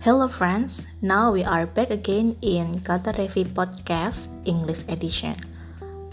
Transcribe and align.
Hello 0.00 0.32
friends, 0.32 0.88
now 1.04 1.28
we 1.28 1.44
are 1.44 1.68
back 1.68 1.92
again 1.92 2.32
in 2.40 2.80
Kata 2.80 3.12
Revi 3.20 3.44
Podcast 3.44 4.32
English 4.48 4.88
Edition. 4.88 5.36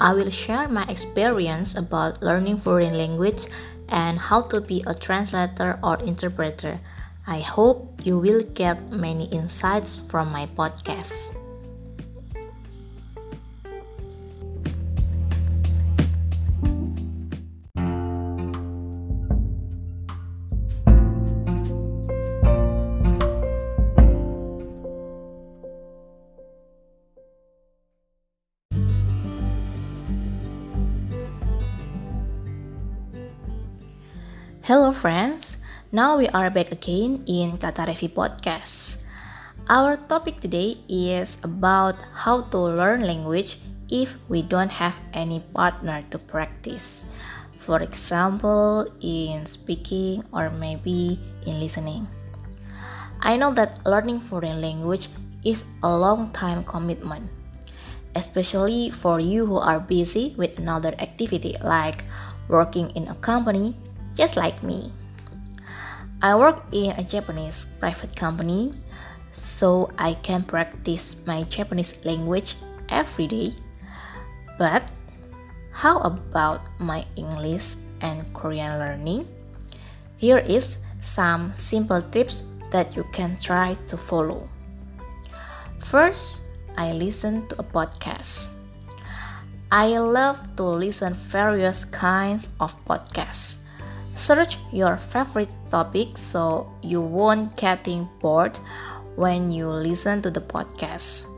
I 0.04 0.12
will 0.12 0.28
share 0.28 0.68
my 0.68 0.84
experience 0.92 1.80
about 1.80 2.20
learning 2.20 2.60
foreign 2.60 3.00
language 3.00 3.48
and 3.88 4.20
how 4.20 4.44
to 4.52 4.60
be 4.60 4.84
a 4.84 4.92
translator 4.92 5.80
or 5.80 5.96
interpreter. 6.04 6.84
I 7.32 7.40
hope 7.40 8.04
you 8.04 8.20
will 8.20 8.44
get 8.60 8.92
many 8.92 9.32
insights 9.32 9.96
from 9.96 10.36
my 10.36 10.52
podcast. 10.52 11.47
Hello 34.68 34.92
friends, 34.92 35.64
now 35.96 36.20
we 36.20 36.28
are 36.36 36.52
back 36.52 36.76
again 36.76 37.24
in 37.24 37.56
Kata 37.56 37.88
Revi 37.88 38.12
Podcast. 38.12 39.00
Our 39.72 39.96
topic 40.12 40.44
today 40.44 40.76
is 40.92 41.40
about 41.40 41.96
how 42.12 42.52
to 42.52 42.76
learn 42.76 43.08
language 43.08 43.64
if 43.88 44.20
we 44.28 44.44
don't 44.44 44.68
have 44.68 45.00
any 45.16 45.40
partner 45.56 46.04
to 46.12 46.20
practice. 46.20 47.16
For 47.56 47.80
example, 47.80 48.92
in 49.00 49.48
speaking 49.48 50.28
or 50.36 50.52
maybe 50.52 51.16
in 51.48 51.64
listening. 51.64 52.04
I 53.24 53.40
know 53.40 53.56
that 53.56 53.80
learning 53.88 54.20
foreign 54.20 54.60
language 54.60 55.08
is 55.48 55.64
a 55.80 55.88
long 55.88 56.36
time 56.36 56.68
commitment, 56.68 57.32
especially 58.20 58.92
for 58.92 59.24
you 59.24 59.48
who 59.48 59.64
are 59.64 59.80
busy 59.80 60.36
with 60.36 60.60
another 60.60 60.92
activity 61.00 61.56
like 61.64 62.04
working 62.52 62.92
in 63.00 63.08
a 63.08 63.16
company 63.24 63.72
just 64.18 64.36
like 64.36 64.62
me. 64.64 64.92
I 66.22 66.34
work 66.36 66.66
in 66.74 66.98
a 66.98 67.04
Japanese 67.06 67.78
private 67.80 68.16
company, 68.18 68.74
so 69.30 69.94
I 70.02 70.18
can 70.26 70.42
practice 70.42 71.22
my 71.30 71.44
Japanese 71.44 72.04
language 72.04 72.58
every 72.90 73.28
day. 73.28 73.54
But 74.58 74.90
how 75.70 76.02
about 76.02 76.66
my 76.82 77.06
English 77.16 77.86
and 78.02 78.26
Korean 78.34 78.82
learning? 78.82 79.30
Here 80.18 80.42
is 80.42 80.82
some 81.00 81.54
simple 81.54 82.02
tips 82.02 82.42
that 82.72 82.98
you 82.98 83.06
can 83.14 83.38
try 83.38 83.78
to 83.86 83.96
follow. 83.96 84.50
First, 85.78 86.50
I 86.76 86.92
listen 86.92 87.48
to 87.54 87.62
a 87.62 87.64
podcast. 87.64 88.58
I 89.70 90.00
love 90.00 90.42
to 90.58 90.64
listen 90.64 91.14
various 91.14 91.86
kinds 91.86 92.50
of 92.60 92.74
podcasts 92.86 93.67
Search 94.18 94.58
your 94.74 94.98
favorite 94.98 95.54
topic 95.70 96.18
so 96.18 96.74
you 96.82 97.06
won't 97.06 97.54
getting 97.56 98.10
bored 98.18 98.58
when 99.14 99.54
you 99.54 99.70
listen 99.70 100.26
to 100.26 100.34
the 100.34 100.42
podcast. 100.42 101.30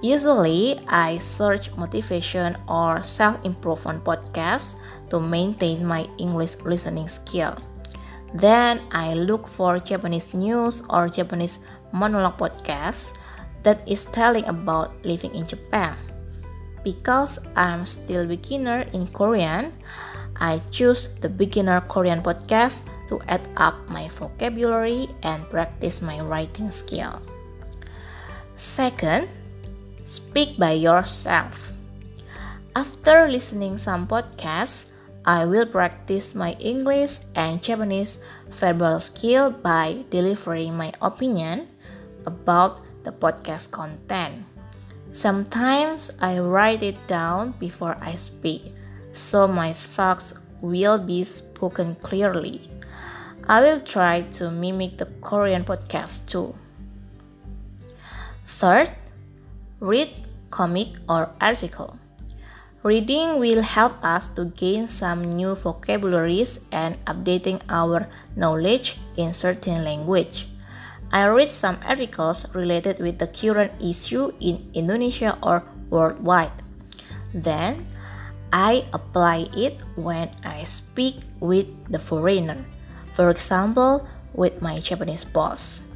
Usually, 0.00 0.78
I 0.86 1.18
search 1.18 1.74
motivation 1.74 2.56
or 2.70 3.02
self-improvement 3.02 4.06
podcasts 4.06 4.78
to 5.10 5.18
maintain 5.18 5.84
my 5.84 6.06
English 6.22 6.62
listening 6.62 7.08
skill. 7.10 7.58
Then 8.32 8.78
I 8.94 9.14
look 9.18 9.50
for 9.50 9.82
Japanese 9.82 10.38
news 10.38 10.86
or 10.88 11.10
Japanese 11.10 11.58
monologue 11.92 12.38
podcasts 12.38 13.18
that 13.66 13.82
is 13.90 14.06
telling 14.06 14.46
about 14.46 14.94
living 15.04 15.34
in 15.34 15.44
Japan. 15.50 15.98
Because 16.86 17.42
I'm 17.56 17.84
still 17.84 18.24
beginner 18.24 18.86
in 18.94 19.10
Korean, 19.10 19.74
I 20.40 20.64
choose 20.72 21.20
the 21.20 21.28
beginner 21.28 21.84
Korean 21.84 22.24
podcast 22.24 22.88
to 23.12 23.20
add 23.28 23.44
up 23.60 23.76
my 23.88 24.08
vocabulary 24.08 25.08
and 25.22 25.44
practice 25.52 26.00
my 26.00 26.20
writing 26.20 26.72
skill. 26.72 27.20
Second, 28.56 29.28
speak 30.04 30.56
by 30.56 30.72
yourself. 30.72 31.72
After 32.74 33.28
listening 33.28 33.76
some 33.76 34.08
podcasts, 34.08 34.96
I 35.28 35.44
will 35.44 35.68
practice 35.68 36.34
my 36.34 36.56
English 36.56 37.20
and 37.36 37.60
Japanese 37.60 38.24
verbal 38.48 39.00
skill 39.00 39.52
by 39.52 40.08
delivering 40.08 40.76
my 40.76 40.92
opinion 41.04 41.68
about 42.24 42.80
the 43.04 43.12
podcast 43.12 43.70
content. 43.70 44.48
Sometimes 45.12 46.16
I 46.22 46.38
write 46.40 46.82
it 46.82 46.96
down 47.06 47.52
before 47.60 47.98
I 48.00 48.14
speak 48.16 48.72
so 49.12 49.48
my 49.48 49.72
thoughts 49.72 50.34
will 50.60 50.98
be 50.98 51.24
spoken 51.24 51.96
clearly. 51.96 52.70
I 53.48 53.60
will 53.60 53.80
try 53.80 54.22
to 54.38 54.50
mimic 54.50 54.98
the 54.98 55.06
Korean 55.20 55.64
podcast 55.64 56.28
too. 56.28 56.54
Third, 58.44 58.90
read 59.80 60.16
comic 60.50 60.88
or 61.08 61.30
article. 61.40 61.98
Reading 62.82 63.38
will 63.38 63.60
help 63.60 63.92
us 64.02 64.30
to 64.40 64.46
gain 64.56 64.88
some 64.88 65.20
new 65.20 65.54
vocabularies 65.54 66.64
and 66.72 66.96
updating 67.04 67.60
our 67.68 68.08
knowledge 68.36 68.96
in 69.16 69.32
certain 69.32 69.84
language. 69.84 70.48
I 71.12 71.26
read 71.26 71.50
some 71.50 71.76
articles 71.84 72.54
related 72.54 73.00
with 73.00 73.18
the 73.18 73.26
current 73.26 73.72
issue 73.82 74.32
in 74.40 74.70
Indonesia 74.72 75.36
or 75.42 75.64
worldwide. 75.90 76.54
Then 77.34 77.86
I 78.52 78.84
apply 78.92 79.48
it 79.56 79.82
when 79.94 80.30
I 80.44 80.64
speak 80.64 81.22
with 81.38 81.66
the 81.90 81.98
foreigner, 81.98 82.64
for 83.12 83.30
example, 83.30 84.06
with 84.34 84.60
my 84.60 84.78
Japanese 84.78 85.24
boss. 85.24 85.94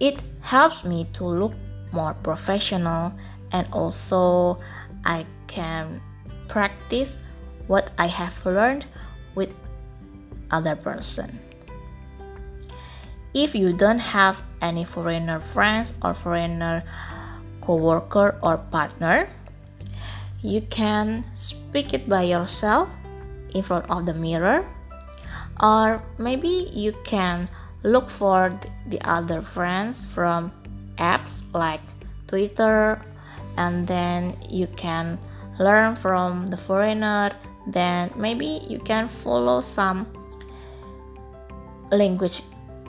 It 0.00 0.22
helps 0.40 0.84
me 0.84 1.06
to 1.14 1.24
look 1.24 1.54
more 1.92 2.14
professional 2.14 3.12
and 3.52 3.68
also 3.72 4.58
I 5.04 5.26
can 5.46 6.00
practice 6.48 7.18
what 7.66 7.90
I 7.98 8.06
have 8.06 8.34
learned 8.44 8.86
with 9.34 9.54
other 10.50 10.74
person. 10.74 11.38
If 13.34 13.54
you 13.54 13.72
don't 13.72 14.00
have 14.00 14.42
any 14.62 14.84
foreigner 14.84 15.38
friends 15.38 15.94
or 16.02 16.14
foreigner 16.14 16.82
coworker 17.60 18.38
or 18.42 18.56
partner, 18.56 19.28
you 20.42 20.62
can 20.62 21.24
speak 21.32 21.94
it 21.94 22.08
by 22.08 22.22
yourself 22.22 22.94
in 23.54 23.62
front 23.62 23.88
of 23.90 24.06
the 24.06 24.14
mirror, 24.14 24.66
or 25.60 26.02
maybe 26.18 26.70
you 26.72 26.92
can 27.04 27.48
look 27.82 28.08
for 28.08 28.58
the 28.88 29.00
other 29.02 29.42
friends 29.42 30.06
from 30.06 30.52
apps 30.98 31.42
like 31.54 31.80
Twitter, 32.26 33.00
and 33.56 33.86
then 33.86 34.36
you 34.48 34.66
can 34.76 35.18
learn 35.58 35.96
from 35.96 36.46
the 36.46 36.56
foreigner. 36.56 37.30
Then 37.66 38.10
maybe 38.16 38.60
you 38.68 38.78
can 38.78 39.08
follow 39.08 39.60
some 39.60 40.06
language 41.90 42.42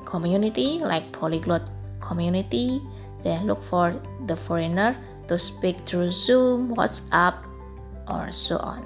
community 0.05 0.79
like 0.79 1.11
polyglot 1.11 1.69
community. 1.99 2.81
Then 3.23 3.47
look 3.47 3.61
for 3.61 3.99
the 4.27 4.35
foreigner 4.35 4.95
to 5.29 5.37
speak 5.37 5.85
through 5.85 6.11
Zoom, 6.11 6.75
WhatsApp, 6.75 7.37
or 8.09 8.31
so 8.33 8.57
on. 8.57 8.83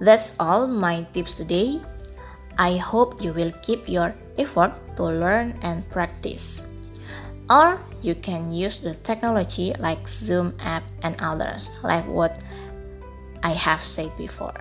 That's 0.00 0.36
all 0.38 0.66
my 0.66 1.06
tips 1.14 1.38
today. 1.38 1.80
I 2.58 2.76
hope 2.76 3.22
you 3.22 3.32
will 3.32 3.52
keep 3.62 3.88
your 3.88 4.14
effort 4.36 4.74
to 4.96 5.04
learn 5.04 5.56
and 5.62 5.88
practice. 5.88 6.66
Or 7.48 7.80
you 8.02 8.14
can 8.14 8.50
use 8.50 8.80
the 8.80 8.94
technology 9.06 9.72
like 9.78 10.08
Zoom 10.08 10.52
app 10.60 10.82
and 11.02 11.14
others, 11.20 11.70
like 11.82 12.04
what 12.06 12.42
I 13.42 13.54
have 13.54 13.80
said 13.80 14.10
before. 14.18 14.58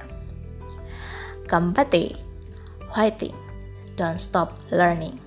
Kambate, 1.49 2.21
fighting, 2.93 3.35
don't 3.97 4.19
stop 4.19 4.59
learning. 4.71 5.19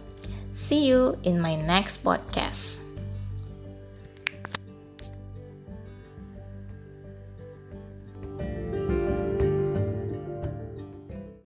See 0.52 0.86
you 0.86 1.18
in 1.22 1.40
my 1.40 1.54
next 1.54 2.04
podcast. 2.04 2.87